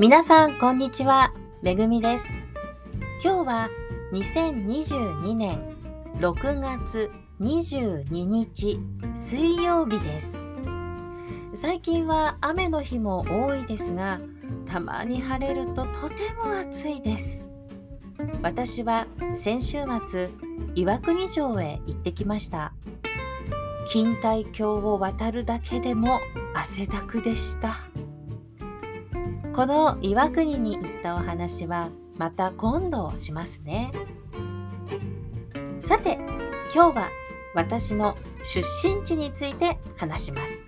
[0.00, 1.32] 皆さんこんにちは。
[1.60, 2.28] めぐみです。
[3.20, 3.68] 今日は
[4.12, 5.60] 2022年
[6.20, 7.10] 6月
[7.40, 8.78] 22日
[9.16, 10.32] 水曜日です。
[11.56, 14.20] 最近は雨の日も多いですが
[14.68, 17.42] たまに晴れるととても暑いです。
[18.40, 20.28] 私は先週末
[20.76, 22.72] 岩国城へ行ってきました。
[23.92, 26.20] 錦帯橋を渡るだけでも
[26.54, 27.87] 汗だくでした。
[29.58, 33.90] この岩国に行ったお話はまた今度しますね。
[35.80, 36.16] さて
[36.72, 37.08] 今日は
[37.56, 40.64] 私の出身地について話します。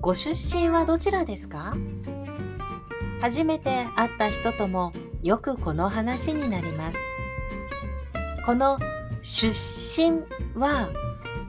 [0.00, 1.76] ご出身はどちらですか？
[3.20, 6.98] 初めて会った人ともよくこの話になります。
[8.44, 8.76] この
[9.22, 10.22] 出身
[10.60, 10.88] は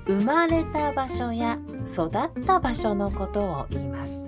[0.05, 4.23] 生まれた場所や育った場所のことを言います。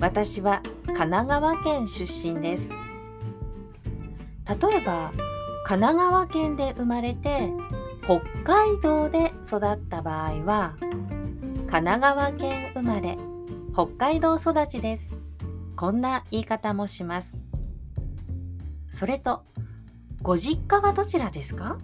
[0.00, 2.72] 私は神奈川県出身です。
[4.46, 5.12] 例えば
[5.64, 7.50] 神奈川県で生まれて
[8.04, 13.18] 北海道で育った場合は神奈川県生まれ
[13.74, 15.10] 北海道育ちです。
[15.76, 17.38] こんな言い方もします。
[18.90, 19.44] それと
[20.22, 21.76] ご実家はどちらですか？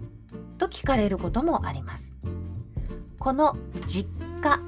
[0.57, 2.13] と聞かれることもあります。
[3.19, 4.09] この実
[4.41, 4.59] 家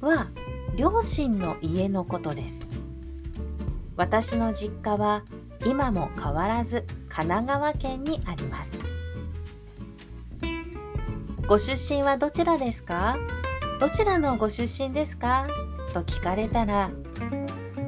[0.00, 0.28] は
[0.76, 2.66] 両親の家のことです。
[3.96, 5.22] 私の実家は
[5.64, 8.78] 今も変わらず神奈川県にあります。
[11.48, 13.16] ご出身はどちらですか？
[13.80, 15.46] どちらのご出身ですか？
[15.94, 16.90] と聞かれたら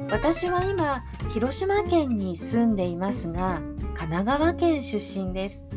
[0.09, 3.61] 私は今広島県に住んでいますが
[3.93, 5.67] 神奈川県出身です。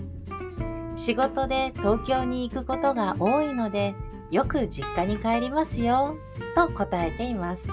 [0.97, 3.95] 仕事で東京に行くことが多いので
[4.31, 6.17] よく実家に帰りますよ。
[6.55, 7.67] と答えています。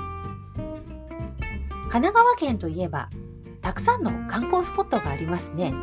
[1.90, 3.10] 神奈川県といえば
[3.62, 5.74] たくさんの観光スポットがありますね。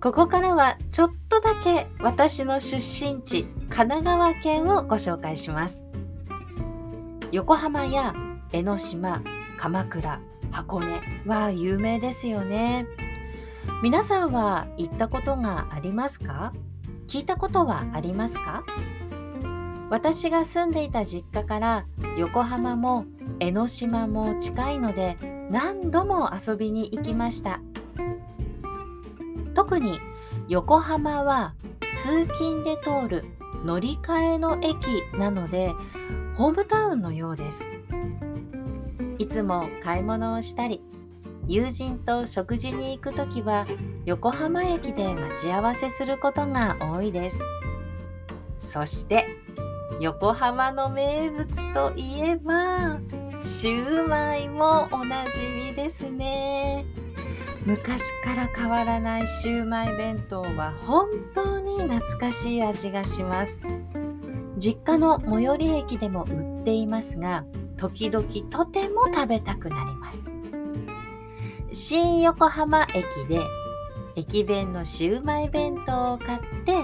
[0.00, 5.78] ここからはちょっとだけ私の出身地神奈川県をご紹介します。
[7.32, 8.14] 横浜や
[8.52, 9.22] 江ノ島
[9.56, 10.20] 鎌倉
[10.50, 10.86] 箱根
[11.26, 12.86] は有名ですよね。
[13.82, 16.52] 皆さんは行ったことがありますか？
[17.06, 18.62] 聞いたことはありますか？
[19.88, 21.86] 私が住んでいた実家から
[22.18, 23.06] 横浜も
[23.40, 25.16] 江ノ島も近いので
[25.50, 27.60] 何度も遊びに行きました。
[29.54, 30.00] 特に
[30.48, 31.54] 横浜は
[31.94, 33.24] 通勤で通る
[33.64, 35.74] 乗り換えの駅なので
[36.36, 37.62] ホームタウンのようです。
[39.18, 40.80] いつも買い物をしたり
[41.48, 43.66] 友人と食事に行く時は
[44.04, 47.40] 横浜駅で待ち合わせすることが多いです。
[48.60, 49.26] そして
[50.00, 53.00] 横浜の名物といえば
[53.42, 56.84] シューマイもおなじみですね。
[57.64, 63.62] 昔から変わらないシューマイ弁当は本当に懐かしい味がします。
[64.56, 67.44] 実家の最寄り駅でも売っていますが
[67.76, 70.32] 時々とても食べたくなります。
[71.72, 73.40] 新横浜駅で
[74.16, 76.74] 駅弁のシューマイ弁当を買って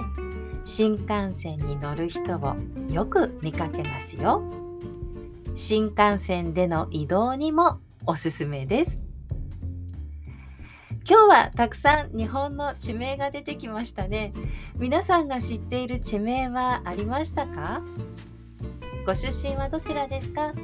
[0.64, 2.54] 新幹線に乗る人を
[2.88, 4.63] よく見かけますよ。
[5.56, 8.98] 新幹線での移動にもおすすめです。
[11.08, 14.32] 今日はたくさん日本の地名が出てきましたね。
[14.76, 17.82] 皆さんが知っている地名はありましたか？
[19.06, 20.54] ご出身はどちらですか？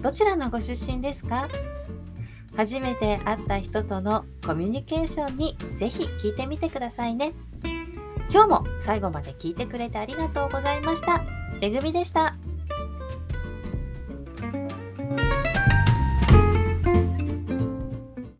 [0.00, 1.48] どちらのご出身ですか？
[2.56, 7.32] 初めて会った人とのコミュニケーションにぜひ聞いてみてくださいね。
[8.30, 11.24] 今日も最後まで聞いてくれてありがとうございました。
[11.60, 12.36] めぐみでした。